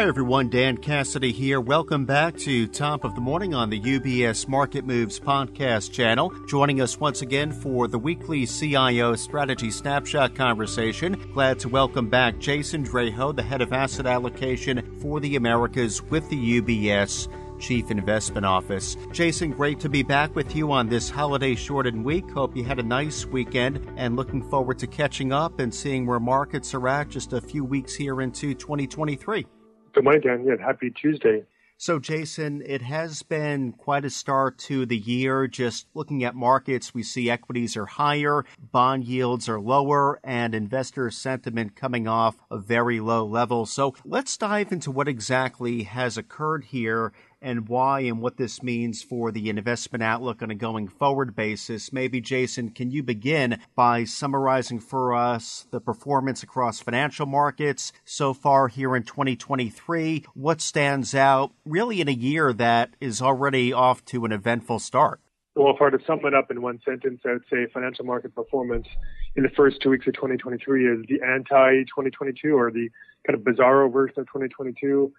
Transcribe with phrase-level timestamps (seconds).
[0.00, 0.48] Hi, everyone.
[0.48, 1.60] Dan Cassidy here.
[1.60, 6.32] Welcome back to Top of the Morning on the UBS Market Moves podcast channel.
[6.46, 11.22] Joining us once again for the weekly CIO Strategy Snapshot conversation.
[11.34, 16.26] Glad to welcome back Jason Draho, the head of asset allocation for the Americas with
[16.30, 17.28] the UBS.
[17.60, 18.96] Chief Investment Office.
[19.12, 22.30] Jason, great to be back with you on this holiday shortened week.
[22.30, 26.18] Hope you had a nice weekend and looking forward to catching up and seeing where
[26.18, 29.44] markets are at just a few weeks here into 2023.
[29.92, 30.44] Good morning, Dan.
[30.44, 31.44] Yeah, happy Tuesday.
[31.76, 35.46] So, Jason, it has been quite a start to the year.
[35.46, 41.10] Just looking at markets, we see equities are higher, bond yields are lower, and investor
[41.10, 43.64] sentiment coming off a very low level.
[43.64, 47.12] So, let's dive into what exactly has occurred here
[47.42, 51.92] and why and what this means for the investment outlook on a going forward basis.
[51.92, 58.34] Maybe, Jason, can you begin by summarizing for us the performance across financial markets so
[58.34, 60.24] far here in 2023?
[60.34, 65.20] What stands out really in a year that is already off to an eventful start?
[65.54, 68.04] Well, if I were to sum it up in one sentence, I would say financial
[68.04, 68.86] market performance
[69.34, 72.88] in the first two weeks of 2023 is the anti 2022 or the
[73.26, 75.12] kind of bizarro version of 2022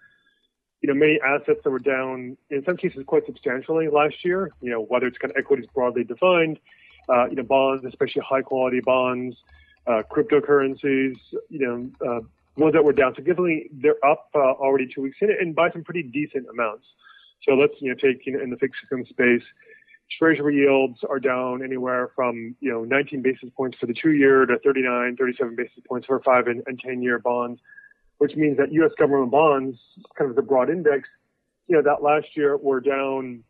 [0.82, 4.50] you know, many assets that were down, in some cases, quite substantially last year.
[4.60, 6.58] You know, whether it's kind of equities broadly defined,
[7.08, 9.36] uh, you know, bonds, especially high quality bonds,
[9.86, 11.16] uh, cryptocurrencies,
[11.48, 12.20] you know, uh,
[12.56, 15.84] ones that were down significantly, they're up uh, already two weeks in, and by some
[15.84, 16.84] pretty decent amounts.
[17.46, 19.42] So let's you know take you know in the fixed income space,
[20.18, 24.46] treasury yields are down anywhere from you know 19 basis points for the two year
[24.46, 27.60] to 39, 37 basis points for five and, and 10 year bonds
[28.22, 28.92] which means that U.S.
[28.96, 29.76] government bonds,
[30.16, 31.08] kind of the broad index,
[31.66, 33.42] you know, that last year were down,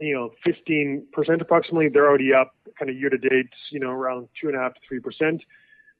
[0.00, 1.04] you know, 15%
[1.42, 1.90] approximately.
[1.90, 4.72] They're already up kind of year to date, you know, around two and a half
[4.72, 5.42] to three percent.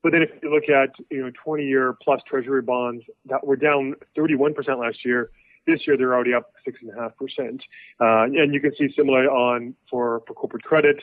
[0.03, 3.57] But then if you look at, you know, 20 year plus treasury bonds that were
[3.57, 5.31] down 31% last year,
[5.67, 7.63] this year they're already up six and a half percent.
[8.01, 11.03] Uh, and you can see similarly on for, for corporate credit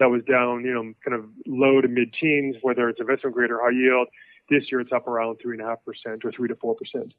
[0.00, 3.50] that was down, you know, kind of low to mid teens, whether it's investment grade
[3.50, 4.08] or high yield.
[4.50, 7.12] This year it's up around three and a half percent or three to four percent.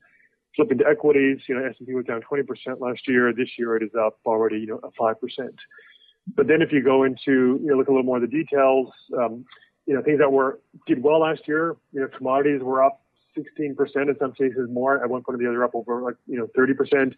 [0.56, 2.46] Flipping to equities, you know, S&P was down 20%
[2.80, 3.34] last year.
[3.34, 5.56] This year it is up already, you know, five percent.
[6.36, 8.90] But then if you go into, you know, look a little more of the details,
[9.18, 9.46] um,
[9.86, 13.02] you know, things that were did well last year, you know, commodities were up
[13.38, 15.04] 16% in some cases more.
[15.04, 17.14] At one point or the other, up over like, you know, 30%.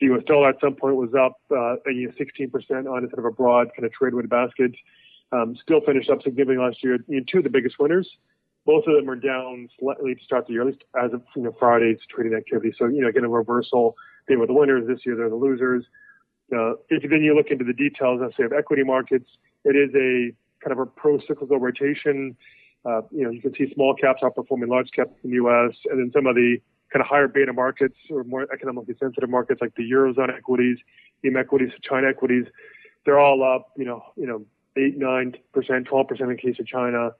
[0.00, 3.18] The US dollar at some point was up, uh, you know, 16% on a sort
[3.18, 4.72] of a broad kind of trade weighted basket.
[5.32, 6.98] Um, still finished up significantly last year.
[7.08, 8.08] You know, two of the biggest winners,
[8.66, 11.42] both of them are down slightly to start the year, at least as of you
[11.42, 12.74] know Friday's trading activity.
[12.76, 13.96] So you know, again, a reversal.
[14.28, 15.84] They were the winners this year; they're the losers.
[16.52, 19.30] Uh, if you then you look into the details, let's say of equity markets,
[19.64, 22.36] it is a kind of a pro-cyclical rotation.
[22.84, 25.98] Uh, you know, you can see small caps outperforming large caps in the U.S., and
[25.98, 26.58] then some of the
[26.92, 30.78] kind of higher beta markets or more economically sensitive markets like the eurozone equities,
[31.24, 32.46] EM equities, China equities,
[33.04, 33.70] they're all up.
[33.76, 34.44] You know, you know,
[34.76, 37.10] eight, nine percent, twelve percent in case of China.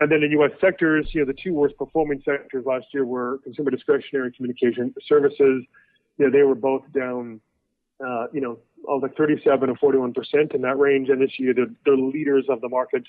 [0.00, 0.52] And then in U.S.
[0.60, 5.64] sectors, you know, the two worst performing sectors last year were consumer discretionary communication services.
[6.18, 7.40] You know, they were both down,
[8.04, 8.58] uh, you know,
[9.00, 11.08] like 37 or 41 percent in that range.
[11.08, 13.02] And this year, the, the leaders of the market,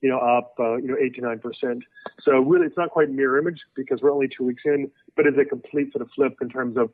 [0.00, 1.84] you know, up, uh, you know, 8 to 9 percent.
[2.22, 5.36] So really, it's not quite mirror image because we're only two weeks in, but it's
[5.38, 6.90] a complete sort of flip in terms of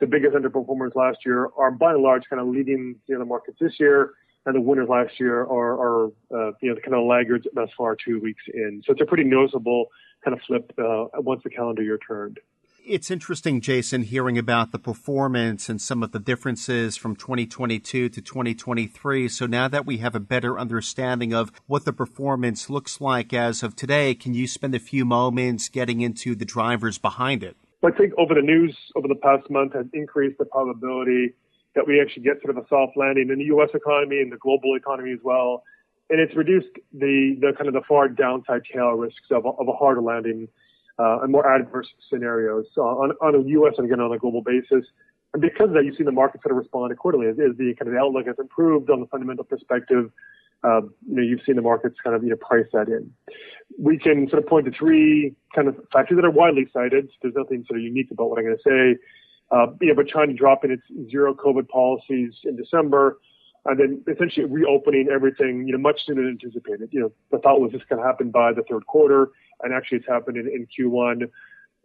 [0.00, 3.24] the biggest underperformers last year are by and large kind of leading you know, the
[3.24, 4.12] markets this year
[4.46, 7.68] and the winners last year are, are uh, you know, the kind of laggards thus
[7.76, 8.82] far two weeks in.
[8.86, 9.86] So it's a pretty noticeable
[10.24, 12.38] kind of flip uh, once the calendar year turned.
[12.86, 18.20] It's interesting, Jason, hearing about the performance and some of the differences from 2022 to
[18.20, 19.28] 2023.
[19.28, 23.62] So now that we have a better understanding of what the performance looks like as
[23.62, 27.56] of today, can you spend a few moments getting into the drivers behind it?
[27.84, 31.34] I think over the news over the past month has increased the probability
[31.74, 33.70] that we actually get sort of a soft landing in the U.S.
[33.74, 35.62] economy and the global economy as well.
[36.08, 39.72] And it's reduced the, the kind of the far downside tail risks of, of a
[39.72, 40.48] harder landing
[40.98, 43.74] uh, and more adverse scenarios uh, on, on a U.S.
[43.78, 44.84] and again on a global basis.
[45.32, 47.74] And because of that, you've seen the market sort of respond accordingly as, as the
[47.78, 50.10] kind of the outlook has improved on the fundamental perspective.
[50.62, 53.10] Um, you know, you've seen the markets kind of you know price that in.
[53.78, 57.08] We can sort of point to three kind of factors that are widely cited.
[57.22, 59.00] There's nothing sort of unique about what I'm going to say.
[59.50, 63.18] Uh, you know, but China dropping its zero COVID policies in December,
[63.66, 66.88] and then essentially reopening everything, you know, much sooner than anticipated.
[66.92, 69.30] You know, the thought was this going to happen by the third quarter,
[69.62, 71.28] and actually it's happened in, in Q1.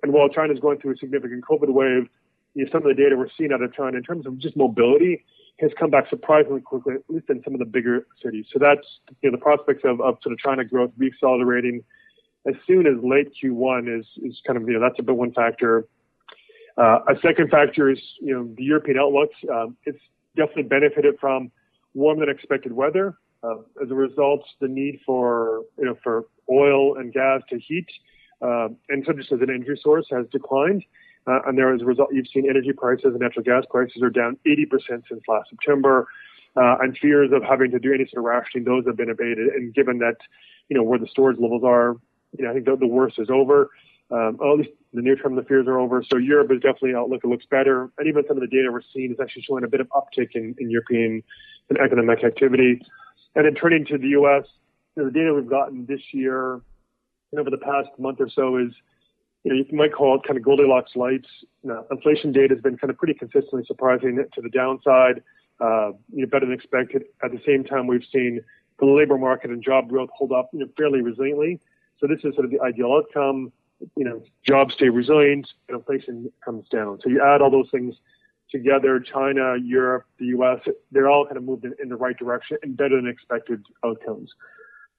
[0.03, 2.07] And while China's going through a significant COVID wave,
[2.53, 4.55] you know, some of the data we're seeing out of China in terms of just
[4.55, 5.25] mobility
[5.59, 8.45] has come back surprisingly quickly, at least in some of the bigger cities.
[8.51, 8.85] So that's,
[9.21, 11.83] you know, the prospects of, of sort of China growth reaccelerating
[12.47, 15.31] as soon as late Q1 is, is kind of, you know, that's a bit one
[15.33, 15.87] factor.
[16.77, 19.29] Uh, a second factor is, you know, the European outlook.
[19.51, 19.99] Um, it's
[20.35, 21.51] definitely benefited from
[21.93, 23.17] warmer than expected weather.
[23.43, 27.87] Uh, as a result, the need for, you know, for oil and gas to heat,
[28.41, 30.83] uh, and so just as an energy source has declined.
[31.27, 34.09] Uh, and there as a result, you've seen energy prices and natural gas prices are
[34.09, 34.67] down 80%
[35.09, 36.07] since last September.
[36.57, 39.47] Uh, and fears of having to do any sort of rationing, those have been abated.
[39.47, 40.15] And given that,
[40.69, 41.97] you know, where the storage levels are,
[42.37, 43.71] you know, I think the, the worst is over.
[44.11, 46.03] Um, at least the near term, the fears are over.
[46.03, 47.21] So Europe is definitely outlook.
[47.23, 47.89] It looks better.
[47.97, 50.35] And even some of the data we're seeing is actually showing a bit of uptick
[50.35, 51.23] in, in European
[51.69, 52.81] and economic activity.
[53.35, 54.43] And then turning to the U.S.,
[54.95, 56.61] you know, the data we've gotten this year
[57.31, 58.71] and over the past month or so is,
[59.43, 61.27] you know, you might call it kind of Goldilocks lights.
[61.63, 65.21] You know, inflation data has been kind of pretty consistently surprising to the downside,
[65.59, 67.03] uh, you know, better than expected.
[67.23, 68.41] At the same time, we've seen
[68.79, 71.59] the labor market and job growth hold up, you know, fairly resiliently.
[71.99, 73.51] So this is sort of the ideal outcome.
[73.95, 76.99] You know, jobs stay resilient, inflation comes down.
[77.03, 77.95] So you add all those things
[78.49, 80.59] together, China, Europe, the U.S.,
[80.91, 84.31] they're all kind of moved in, in the right direction and better than expected outcomes.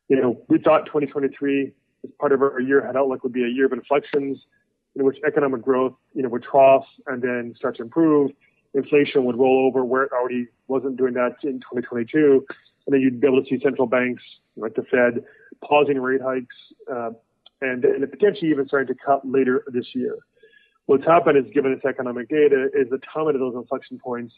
[0.09, 1.73] You know, we thought 2023
[2.05, 4.39] as part of our year ahead outlook would be a year of inflections
[4.95, 8.31] in which economic growth, you know, would trough and then start to improve.
[8.75, 12.47] Inflation would roll over where it already wasn't doing that in 2022.
[12.87, 14.23] And then you'd be able to see central banks
[14.57, 15.25] like the Fed
[15.63, 16.55] pausing rate hikes
[16.93, 17.11] uh,
[17.61, 20.17] and, and potentially even starting to cut later this year.
[20.87, 24.35] What's happened is, given this economic data, is the timing of those inflection points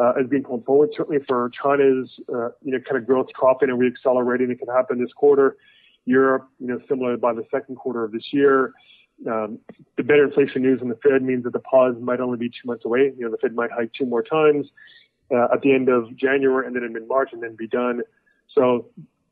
[0.00, 0.90] uh, is being pulled forward.
[0.96, 5.00] Certainly for China's, uh, you know, kind of growth troughing and reaccelerating, it can happen
[5.00, 5.56] this quarter.
[6.04, 8.72] Europe, you know, similar by the second quarter of this year.
[9.30, 9.58] Um,
[9.96, 12.66] the better inflation news in the Fed means that the pause might only be two
[12.66, 13.12] months away.
[13.16, 14.66] You know, the Fed might hike two more times
[15.32, 18.00] uh, at the end of January and then in mid-March and then be done.
[18.52, 18.86] So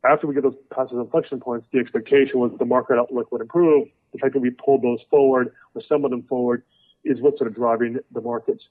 [0.05, 3.89] after we get those passive inflection points, the expectation was the market outlook would improve.
[4.13, 6.63] The fact that we pulled those forward or some of them forward
[7.05, 8.65] is what's sort of driving the markets.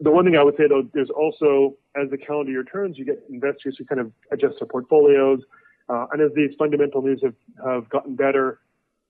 [0.00, 3.04] The one thing I would say though, there's also, as the calendar year turns, you
[3.04, 5.40] get investors who kind of adjust their portfolios,
[5.88, 7.34] uh, and as these fundamental news have,
[7.64, 8.60] have gotten better,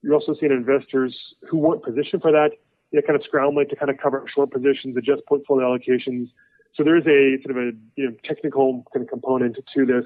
[0.01, 1.17] you're also seeing investors
[1.49, 2.51] who weren't positioned for that,
[2.91, 6.29] you know, kind of scrambling to kind of cover short positions, adjust portfolio allocations.
[6.75, 10.05] So there is a sort of a you know, technical kind of component to this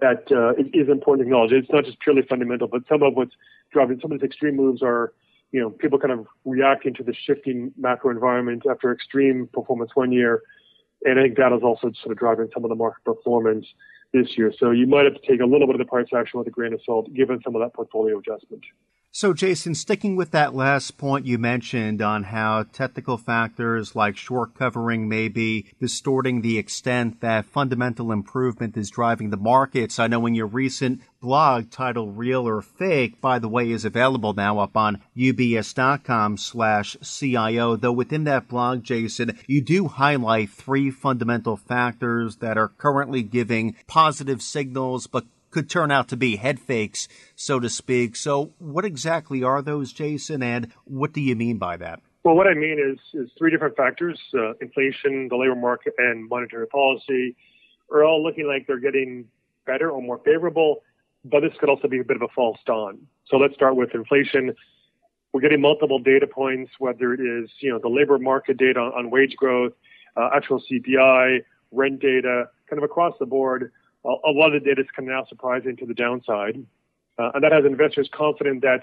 [0.00, 1.52] that uh, is important to acknowledge.
[1.52, 3.34] It's not just purely fundamental, but some of what's
[3.72, 5.12] driving some of these extreme moves are,
[5.52, 10.12] you know, people kind of reacting to the shifting macro environment after extreme performance one
[10.12, 10.42] year.
[11.04, 13.66] And I think that is also sort of driving some of the market performance
[14.12, 14.52] this year.
[14.58, 16.50] So you might have to take a little bit of the price action with a
[16.50, 18.64] grain of salt, given some of that portfolio adjustment.
[19.12, 24.54] So, Jason, sticking with that last point you mentioned on how technical factors like short
[24.54, 29.98] covering may be distorting the extent that fundamental improvement is driving the markets.
[29.98, 34.32] I know in your recent blog titled Real or Fake, by the way, is available
[34.32, 37.74] now up on ubs.com slash CIO.
[37.74, 43.74] Though within that blog, Jason, you do highlight three fundamental factors that are currently giving
[43.88, 48.16] positive signals, but could turn out to be head fakes, so to speak.
[48.16, 52.00] So, what exactly are those, Jason, and what do you mean by that?
[52.22, 56.28] Well, what I mean is, is three different factors uh, inflation, the labor market, and
[56.28, 57.36] monetary policy
[57.90, 59.26] are all looking like they're getting
[59.66, 60.82] better or more favorable,
[61.24, 62.98] but this could also be a bit of a false dawn.
[63.26, 64.54] So, let's start with inflation.
[65.32, 69.10] We're getting multiple data points, whether it is you know the labor market data on,
[69.10, 69.72] wage growth,
[70.16, 71.40] uh, actual CPI,
[71.70, 73.70] rent data, kind of across the board
[74.04, 76.64] a lot of the data is of now surprising to the downside.
[77.18, 78.80] Uh, and that has investors confident that,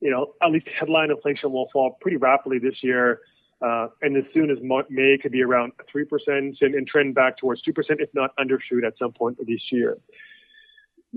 [0.00, 3.20] you know, at least headline inflation will fall pretty rapidly this year.
[3.62, 7.62] Uh, and as soon as May could be around 3% and, and, trend back towards
[7.62, 9.98] 2%, if not undershoot at some point this year.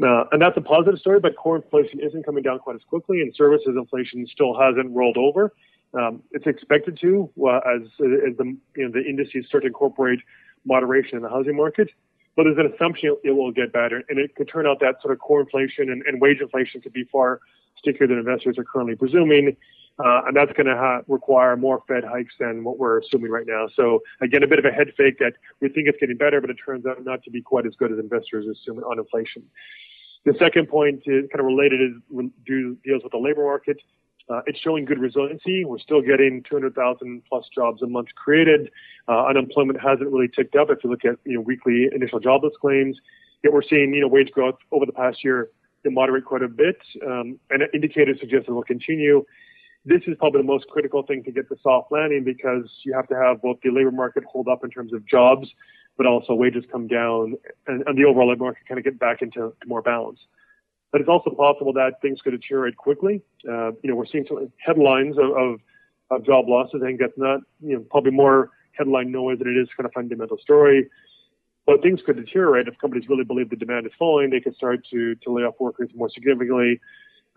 [0.01, 3.21] Uh, and that's a positive story, but core inflation isn't coming down quite as quickly,
[3.21, 5.53] and services inflation still hasn't rolled over.
[5.93, 10.19] Um, it's expected to uh, as, as the, you know, the indices start to incorporate
[10.65, 11.89] moderation in the housing market.
[12.35, 15.13] But there's an assumption it will get better, and it could turn out that sort
[15.13, 17.39] of core inflation and, and wage inflation could be far
[17.77, 19.55] stickier than investors are currently presuming.
[19.99, 23.45] Uh, and that's going to ha- require more Fed hikes than what we're assuming right
[23.45, 23.67] now.
[23.75, 26.49] So again, a bit of a head fake that we think it's getting better, but
[26.49, 29.43] it turns out not to be quite as good as investors assume on inflation.
[30.25, 31.91] The second point is kind of related is
[32.47, 33.77] deals with the labor market.
[34.29, 35.65] Uh, it's showing good resiliency.
[35.65, 38.71] We're still getting 200,000 plus jobs a month created.
[39.07, 42.53] Uh, unemployment hasn't really ticked up if you look at you know, weekly initial jobless
[42.59, 42.97] claims.
[43.43, 45.49] Yet we're seeing you know wage growth over the past year
[45.91, 49.25] moderate quite a bit, um, and indicators suggest it will continue.
[49.85, 53.07] This is probably the most critical thing to get the soft landing because you have
[53.09, 55.49] to have both the labor market hold up in terms of jobs,
[55.97, 57.35] but also wages come down,
[57.67, 60.19] and, and the overall labor market kind of get back into more balance
[60.93, 63.19] but it's also possible that things could deteriorate quickly.
[63.49, 65.59] Uh, you know, we're seeing some headlines of, of,
[66.11, 66.81] of job losses.
[66.83, 69.91] I think that's not, you know, probably more headline noise than it is kind of
[69.91, 70.87] fundamental story.
[71.65, 74.29] But things could deteriorate if companies really believe the demand is falling.
[74.29, 76.79] They could start to to lay off workers more significantly,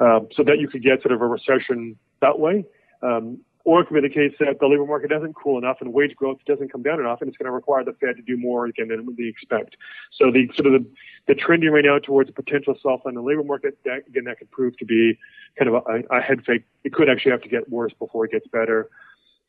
[0.01, 2.67] um, so that you could get sort of a recession that way.
[3.03, 5.93] Um, or it could be the case that the labor market doesn't cool enough and
[5.93, 8.37] wage growth doesn't come down enough, and it's going to require the Fed to do
[8.37, 9.77] more again than they expect.
[10.13, 10.87] So the sort of the,
[11.27, 14.53] the trending right now towards a potential soft the labor market, that, again, that could
[14.53, 15.19] prove to be
[15.59, 16.63] kind of a, a head fake.
[16.85, 18.89] It could actually have to get worse before it gets better.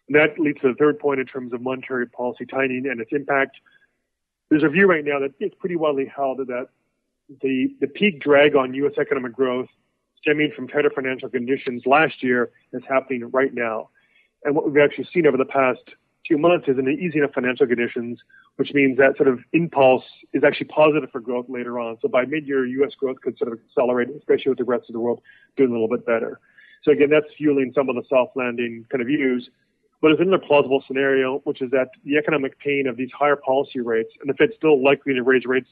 [0.08, 3.12] And that leads to the third point in terms of monetary policy tightening and its
[3.14, 3.58] impact.
[4.50, 6.70] There's a view right now that it's pretty widely held that
[7.44, 8.94] the, the peak drag on U.S.
[9.00, 9.68] economic growth
[10.20, 13.90] stemming from tighter financial conditions last year is happening right now.
[14.44, 15.82] And what we've actually seen over the past
[16.28, 18.20] few months is an easing of financial conditions,
[18.58, 20.04] which means that sort of impulse
[20.34, 21.98] is actually positive for growth later on.
[22.02, 22.94] So by mid-year, U.S.
[22.96, 25.22] growth could sort of accelerate, especially with the rest of the world
[25.56, 26.40] doing a little bit better.
[26.84, 29.50] So again, that's fueling some of the soft landing kind of views.
[30.02, 33.80] But there's another plausible scenario, which is that the economic pain of these higher policy
[33.80, 35.70] rates, and the Fed's still likely to raise rates,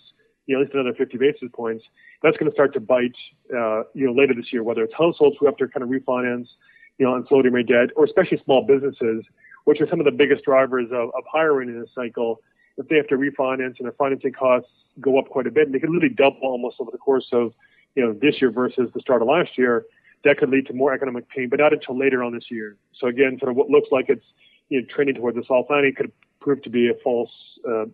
[0.48, 1.84] you know, at least another 50 basis points,
[2.24, 3.16] that's going to start to bite,
[3.56, 6.48] uh, you know, later this year, whether it's households who have to kind of refinance,
[6.98, 9.26] you know, on floating rate debt, or especially small businesses,
[9.66, 12.42] which are some of the biggest drivers of, of hiring in this cycle.
[12.78, 15.74] If they have to refinance and their financing costs go up quite a bit, and
[15.74, 17.54] they could literally double almost over the course of,
[17.96, 19.86] you know, this year versus the start of last year,
[20.24, 22.76] that could lead to more economic pain, but not until later on this year.
[22.94, 24.26] So again, sort of what looks like it's
[24.70, 27.32] you know trending towards a soft landing could prove to be a false,
[27.68, 27.86] uh,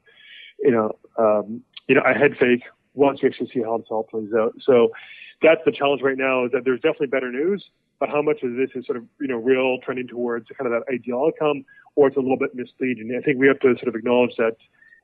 [0.60, 4.04] you know, um, you know, a head fake once you actually see how this all
[4.04, 4.54] plays out.
[4.62, 4.92] So
[5.42, 7.64] that's the challenge right now is that there's definitely better news,
[8.02, 10.82] but how much of this is sort of you know real trending towards kind of
[10.82, 11.64] that ideal outcome,
[11.96, 13.16] or it's a little bit misleading.
[13.18, 14.58] I think we have to sort of acknowledge that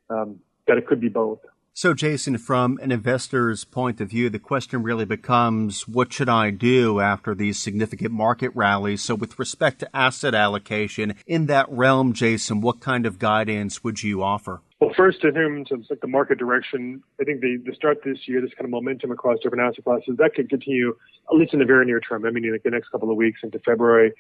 [0.09, 1.39] um, that it could be both.
[1.73, 6.49] So, Jason, from an investor's point of view, the question really becomes what should I
[6.49, 9.03] do after these significant market rallies?
[9.03, 14.01] So, with respect to asset allocation, in that realm, Jason, what kind of guidance would
[14.01, 14.61] you offer?
[14.79, 18.19] Well, first, in terms of like the market direction, I think the, the start this
[18.27, 20.95] year, this kind of momentum across different asset classes, that could continue
[21.31, 22.25] at least in the very near term.
[22.25, 24.13] I mean, like the next couple of weeks into February,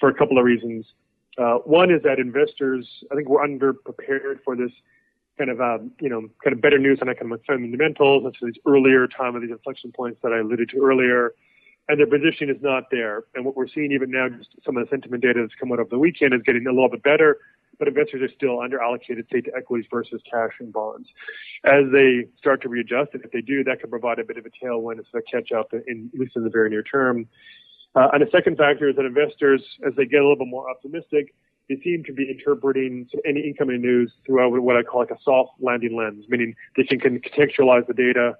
[0.00, 0.86] for a couple of reasons.
[1.36, 4.72] Uh, one is that investors, I think, we're underprepared for this
[5.36, 9.06] kind of, um, you know, kind of better news on economic fundamentals, such as earlier
[9.06, 11.34] time of these inflection points that I alluded to earlier.
[11.88, 13.24] And their positioning is not there.
[13.34, 15.78] And what we're seeing even now, just some of the sentiment data that's come out
[15.78, 17.38] over the weekend is getting a little bit better,
[17.78, 21.08] but investors are still under allocated, say, to equities versus cash and bonds.
[21.64, 24.46] As they start to readjust, and if they do, that could provide a bit of
[24.46, 27.28] a tailwind as they catch up, in, at least in the very near term.
[27.94, 30.70] Uh, and the second factor is that investors, as they get a little bit more
[30.70, 31.34] optimistic,
[31.68, 35.52] they seem to be interpreting any incoming news through what I call like a soft
[35.60, 38.36] landing lens, meaning they can contextualize the data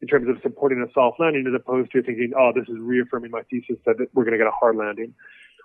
[0.00, 3.30] in terms of supporting a soft landing as opposed to thinking, oh, this is reaffirming
[3.30, 5.14] my thesis that we're going to get a hard landing,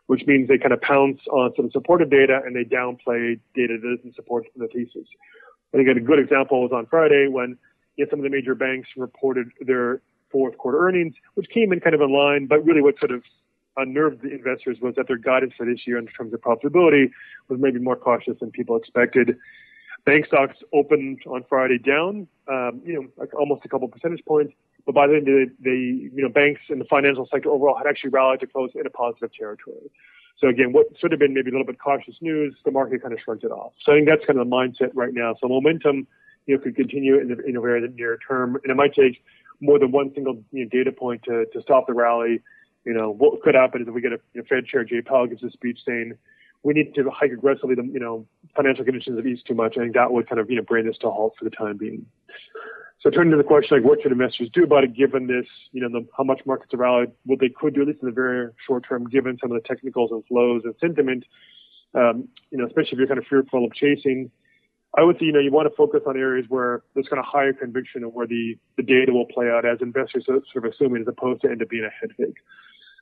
[0.10, 3.98] which means they kind of pounce on some supportive data and they downplay data that
[3.98, 5.08] doesn't support the thesis.
[5.72, 7.60] I think a good example was on Friday when
[7.96, 10.02] you know, some of the major banks reported their
[10.32, 13.22] fourth quarter earnings, which came in kind of in line, but really what sort of
[13.78, 17.12] unnerved the investors was that their guidance for this year in terms of profitability
[17.48, 19.38] was maybe more cautious than people expected.
[20.10, 24.52] Bank stocks opened on Friday down, um, you know, like almost a couple percentage points.
[24.88, 28.10] But by then, the, the you know banks in the financial sector overall had actually
[28.10, 29.92] rallied to close in a positive territory.
[30.40, 33.14] So again, what should have been maybe a little bit cautious news, the market kind
[33.14, 33.74] of shrugged it off.
[33.84, 35.36] So I think that's kind of the mindset right now.
[35.40, 36.08] So momentum,
[36.48, 39.24] you know, could continue in the, in a very near term, and it might take
[39.62, 42.42] more than one single you know, data point to, to stop the rally
[42.86, 45.02] you know, what could happen is if we get a you know, Fed Chair Jay
[45.02, 46.18] Powell gives a speech saying
[46.64, 48.26] we need to hike aggressively, the you know
[48.56, 49.76] financial conditions have eased too much.
[49.78, 51.52] I think that would kind of you know bring this to a halt for the
[51.52, 52.06] time being.
[53.02, 55.82] So turning to the question like what should investors do about it, given this you
[55.82, 58.14] know the, how much markets are rallied, what they could do at least in the
[58.14, 61.24] very short term, given some of the technicals and flows and sentiment.
[61.96, 64.30] Um, you know, especially if you're kind of fearful of chasing.
[64.98, 67.26] I would say, you know, you want to focus on areas where there's kind of
[67.26, 71.04] higher conviction and where the, the data will play out as investors sort of assuming
[71.04, 72.38] as opposed to end up being a head fake.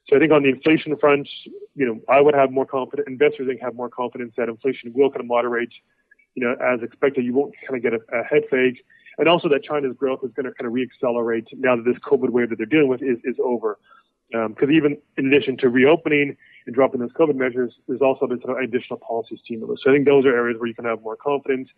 [0.10, 1.28] So I think on the inflation front,
[1.76, 5.10] you know, I would have more confidence, investors think have more confidence that inflation will
[5.10, 5.74] kind of moderate,
[6.36, 7.26] you know, as expected.
[7.26, 8.86] You won't kind of get a, a head fake.
[9.18, 12.30] And also that China's growth is going to kind of reaccelerate now that this COVID
[12.30, 13.80] wave that they're dealing with is, is over.
[14.30, 16.36] Because um, even in addition to reopening
[16.66, 19.80] and dropping those COVID measures, there's also been some additional policy stimulus.
[19.84, 21.70] So I think those are areas where you can have more confidence.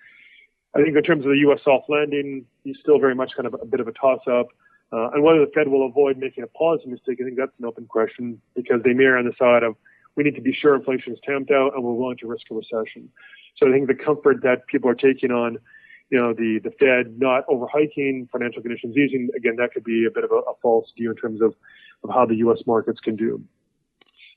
[0.75, 1.59] I think in terms of the U.S.
[1.63, 4.47] soft landing, he's still very much kind of a bit of a toss up.
[4.91, 7.65] Uh, and whether the Fed will avoid making a policy mistake, I think that's an
[7.65, 9.75] open question because they may err on the side of
[10.15, 12.55] we need to be sure inflation is tamped out and we're willing to risk a
[12.55, 13.09] recession.
[13.55, 15.57] So I think the comfort that people are taking on,
[16.09, 20.11] you know, the, the Fed not overhiking, financial conditions easing, again, that could be a
[20.11, 21.53] bit of a, a false view in terms of,
[22.03, 22.59] of how the U.S.
[22.65, 23.41] markets can do.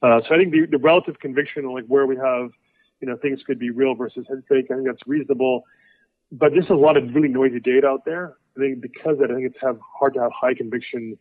[0.02, 2.50] Uh, so I think the, the relative conviction on like where we have,
[3.00, 5.64] you know, things could be real versus fake, I think that's reasonable.
[6.30, 8.36] But there's a lot of really noisy data out there.
[8.56, 11.16] I think because of that, I think it's have, hard to have high conviction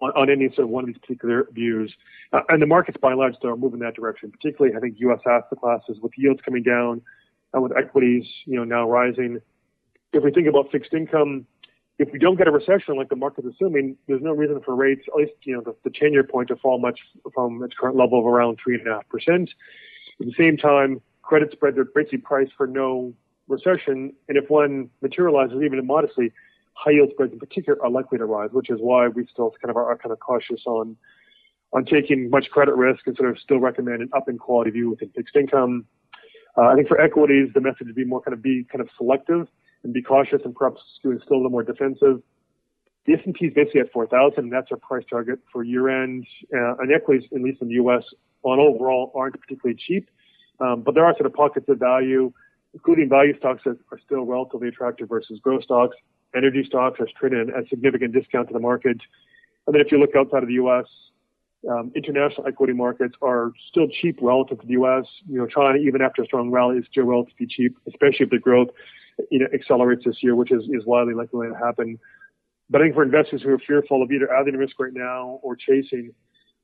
[0.00, 1.94] on, on any sort of one of these particular views.
[2.32, 4.30] Uh, and the markets, by and large, are moving that direction.
[4.30, 5.20] Particularly, I think U.S.
[5.26, 7.02] asset classes with yields coming down,
[7.54, 9.38] and with equities, you know, now rising.
[10.12, 11.46] If we think about fixed income,
[11.98, 15.02] if we don't get a recession like the market's assuming, there's no reason for rates,
[15.08, 16.98] at least you know the, the 10-year point, to fall much
[17.32, 19.50] from its current level of around three and a half percent.
[20.20, 23.14] At the same time, credit spreads are basically priced for no
[23.48, 26.32] recession, and if one materializes even modestly,
[26.74, 29.70] high yield spreads in particular are likely to rise, which is why we still kind
[29.70, 30.96] of are, are kind of cautious on
[31.74, 34.90] on taking much credit risk and sort of still recommend an up in quality view
[34.90, 35.86] within fixed income.
[36.56, 38.88] Uh, I think for equities, the message would be more kind of be kind of
[38.96, 39.48] selective
[39.82, 42.22] and be cautious and perhaps doing still a little more defensive.
[43.06, 46.26] The S&P is basically at 4,000, and that's our price target for year end.
[46.54, 48.04] Uh, and equities, at least in the U.S.,
[48.44, 50.10] on overall aren't particularly cheap,
[50.60, 52.32] um, but there are sort of pockets of value,
[52.74, 55.96] including value stocks that are still relatively attractive versus growth stocks
[56.34, 58.98] energy stocks are traded at a significant discount to the market.
[59.66, 60.86] And then if you look outside of the U.S.,
[61.70, 65.04] um, international equity markets are still cheap relative to the U.S.
[65.28, 68.38] You know, China, even after a strong rally, is still relatively cheap, especially if the
[68.38, 68.68] growth
[69.30, 71.98] you know, accelerates this year, which is, is widely likely to happen.
[72.68, 75.54] But I think for investors who are fearful of either adding risk right now or
[75.54, 76.12] chasing,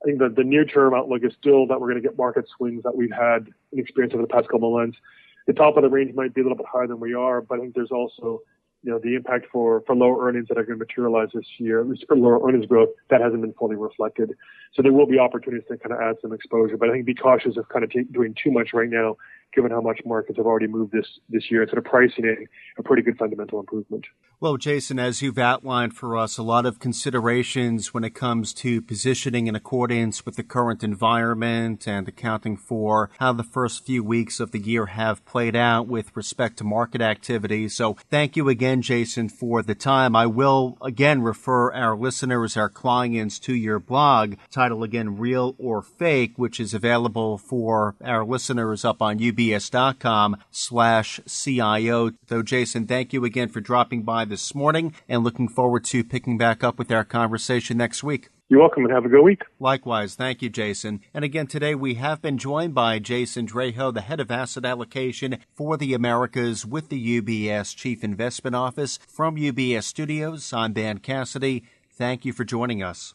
[0.02, 2.46] I think that the near term outlook is still that we're going to get market
[2.56, 4.98] swings that we've had an experience over the past couple of months.
[5.46, 7.58] The top of the range might be a little bit higher than we are, but
[7.58, 8.40] I think there's also
[8.82, 11.80] you know, the impact for, for lower earnings that are going to materialize this year,
[11.80, 14.35] at least for lower earnings growth, that hasn't been fully reflected.
[14.75, 17.14] So there will be opportunities to kind of add some exposure, but I think be
[17.14, 19.16] cautious of kind of t- doing too much right now,
[19.54, 22.46] given how much markets have already moved this, this year, instead of pricing in
[22.78, 24.04] a pretty good fundamental improvement.
[24.40, 28.80] Well, Jason, as you've outlined for us, a lot of considerations when it comes to
[28.80, 34.38] positioning in accordance with the current environment and accounting for how the first few weeks
[34.38, 37.68] of the year have played out with respect to market activity.
[37.68, 40.14] So thank you again, Jason, for the time.
[40.14, 45.82] I will again refer our listeners, our clients to your blog, title again, Real or
[45.82, 52.11] Fake, which is available for our listeners up on ubs.com slash CIO.
[52.29, 56.38] So Jason, thank you again for dropping by this morning and looking forward to picking
[56.38, 58.29] back up with our conversation next week.
[58.51, 59.42] You're welcome and have a good week.
[59.61, 60.14] Likewise.
[60.14, 61.01] Thank you, Jason.
[61.12, 65.38] And again, today we have been joined by Jason Draho, the head of asset allocation
[65.55, 68.98] for the Americas with the UBS Chief Investment Office.
[69.07, 71.64] From UBS Studios, I'm Dan Cassidy.
[71.92, 73.14] Thank you for joining us.